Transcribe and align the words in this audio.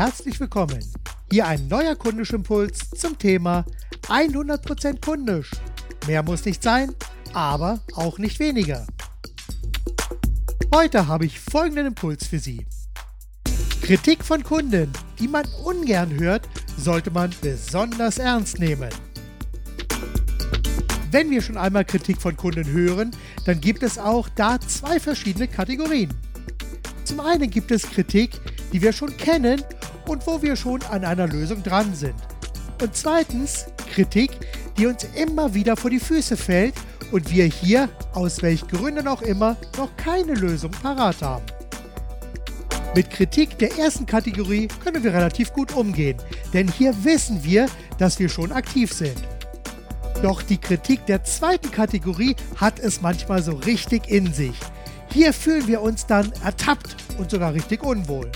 Herzlich 0.00 0.40
willkommen. 0.40 0.82
Hier 1.30 1.46
ein 1.46 1.68
neuer 1.68 1.94
Kundischimpuls 1.94 2.88
zum 2.88 3.18
Thema 3.18 3.66
100% 4.08 4.98
kundisch. 4.98 5.50
Mehr 6.06 6.22
muss 6.22 6.46
nicht 6.46 6.62
sein, 6.62 6.94
aber 7.34 7.80
auch 7.92 8.16
nicht 8.16 8.38
weniger. 8.38 8.86
Heute 10.74 11.06
habe 11.06 11.26
ich 11.26 11.38
folgenden 11.38 11.88
Impuls 11.88 12.26
für 12.26 12.38
Sie. 12.38 12.66
Kritik 13.82 14.24
von 14.24 14.42
Kunden, 14.42 14.90
die 15.18 15.28
man 15.28 15.44
ungern 15.62 16.18
hört, 16.18 16.48
sollte 16.78 17.10
man 17.10 17.34
besonders 17.42 18.16
ernst 18.16 18.58
nehmen. 18.58 18.88
Wenn 21.10 21.28
wir 21.28 21.42
schon 21.42 21.58
einmal 21.58 21.84
Kritik 21.84 22.22
von 22.22 22.34
Kunden 22.38 22.66
hören, 22.72 23.10
dann 23.44 23.60
gibt 23.60 23.82
es 23.82 23.98
auch 23.98 24.30
da 24.30 24.58
zwei 24.60 24.98
verschiedene 24.98 25.46
Kategorien. 25.46 26.14
Zum 27.04 27.20
einen 27.20 27.50
gibt 27.50 27.70
es 27.70 27.82
Kritik, 27.82 28.40
die 28.72 28.80
wir 28.80 28.94
schon 28.94 29.14
kennen 29.18 29.62
und 30.10 30.26
wo 30.26 30.42
wir 30.42 30.56
schon 30.56 30.82
an 30.90 31.04
einer 31.04 31.28
Lösung 31.28 31.62
dran 31.62 31.94
sind. 31.94 32.16
Und 32.82 32.96
zweitens 32.96 33.66
Kritik, 33.92 34.32
die 34.76 34.86
uns 34.86 35.06
immer 35.14 35.54
wieder 35.54 35.76
vor 35.76 35.88
die 35.88 36.00
Füße 36.00 36.36
fällt 36.36 36.74
und 37.12 37.30
wir 37.30 37.44
hier, 37.44 37.88
aus 38.12 38.42
welchen 38.42 38.66
Gründen 38.66 39.06
auch 39.06 39.22
immer, 39.22 39.56
noch 39.78 39.96
keine 39.96 40.34
Lösung 40.34 40.72
parat 40.72 41.22
haben. 41.22 41.44
Mit 42.96 43.08
Kritik 43.08 43.56
der 43.58 43.78
ersten 43.78 44.04
Kategorie 44.04 44.66
können 44.82 45.04
wir 45.04 45.14
relativ 45.14 45.52
gut 45.52 45.76
umgehen, 45.76 46.16
denn 46.52 46.66
hier 46.66 46.92
wissen 47.04 47.44
wir, 47.44 47.66
dass 47.98 48.18
wir 48.18 48.28
schon 48.28 48.50
aktiv 48.50 48.92
sind. 48.92 49.22
Doch 50.22 50.42
die 50.42 50.58
Kritik 50.58 51.06
der 51.06 51.22
zweiten 51.22 51.70
Kategorie 51.70 52.34
hat 52.56 52.80
es 52.80 53.00
manchmal 53.00 53.44
so 53.44 53.52
richtig 53.52 54.10
in 54.10 54.32
sich. 54.34 54.58
Hier 55.12 55.32
fühlen 55.32 55.68
wir 55.68 55.82
uns 55.82 56.04
dann 56.04 56.32
ertappt 56.42 56.96
und 57.16 57.30
sogar 57.30 57.54
richtig 57.54 57.84
unwohl. 57.84 58.30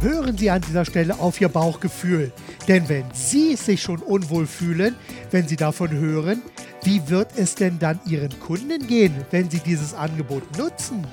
Hören 0.00 0.36
Sie 0.36 0.50
an 0.50 0.60
dieser 0.60 0.84
Stelle 0.84 1.18
auf 1.18 1.40
Ihr 1.40 1.48
Bauchgefühl, 1.48 2.30
denn 2.68 2.88
wenn 2.88 3.04
Sie 3.14 3.56
sich 3.56 3.80
schon 3.80 4.00
unwohl 4.00 4.46
fühlen, 4.46 4.94
wenn 5.30 5.48
Sie 5.48 5.56
davon 5.56 5.90
hören, 5.90 6.42
wie 6.82 7.08
wird 7.08 7.30
es 7.36 7.54
denn 7.54 7.78
dann 7.78 7.98
Ihren 8.06 8.38
Kunden 8.38 8.86
gehen, 8.86 9.14
wenn 9.30 9.50
Sie 9.50 9.58
dieses 9.58 9.94
Angebot 9.94 10.42
nutzen? 10.58 11.06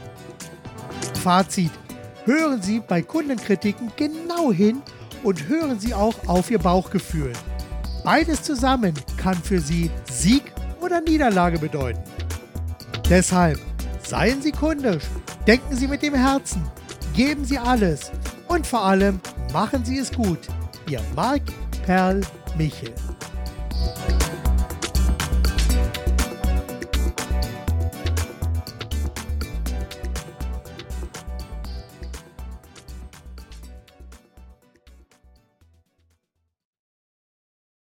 Fazit. 1.21 1.71
Hören 2.25 2.61
Sie 2.61 2.81
bei 2.85 3.01
Kundenkritiken 3.01 3.91
genau 3.95 4.51
hin 4.51 4.81
und 5.23 5.47
hören 5.47 5.79
Sie 5.79 5.93
auch 5.93 6.15
auf 6.27 6.51
Ihr 6.51 6.59
Bauchgefühl. 6.59 7.33
Beides 8.03 8.43
zusammen 8.43 8.93
kann 9.15 9.35
für 9.35 9.59
Sie 9.59 9.89
Sieg 10.11 10.43
oder 10.81 10.99
Niederlage 10.99 11.57
bedeuten. 11.57 12.03
Deshalb 13.09 13.59
seien 14.05 14.41
Sie 14.41 14.51
kundisch, 14.51 15.05
denken 15.47 15.75
Sie 15.75 15.87
mit 15.87 16.01
dem 16.01 16.13
Herzen, 16.15 16.63
geben 17.13 17.45
Sie 17.45 17.57
alles 17.57 18.11
und 18.53 18.67
vor 18.67 18.85
allem 18.85 19.19
machen 19.51 19.83
Sie 19.83 19.97
es 19.97 20.11
gut. 20.11 20.37
Ihr 20.87 21.01
Marc 21.15 21.41
Perl 21.87 22.21
Michel. 22.55 22.93